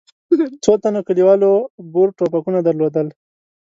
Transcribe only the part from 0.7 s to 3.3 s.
تنو کلیوالو بور ټوپکونه درلودل.